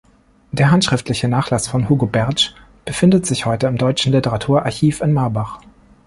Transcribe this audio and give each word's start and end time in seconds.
Der 0.51 0.71
handschriftliche 0.71 1.27
Nachlass 1.27 1.67
von 1.67 1.87
Hugo 1.87 2.07
Bertsch 2.07 2.55
befindet 2.85 3.27
sich 3.27 3.45
heute 3.45 3.67
im 3.67 3.77
Deutschen 3.77 4.11
Literaturarchiv 4.13 4.99
in 5.01 5.13
Marbach. 5.13 5.61